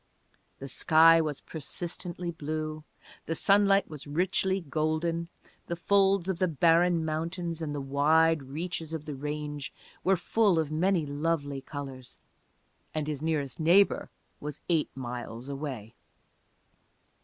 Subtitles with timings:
[0.57, 2.83] The sky was persistently blue,
[3.27, 5.29] the sunlight was richly golden,
[5.67, 9.71] the folds of the barren mountains and the wide reaches of the range
[10.03, 12.17] were full of many lovely colors,
[12.95, 14.09] and his nearest neighbor
[14.39, 15.93] was eight miles away.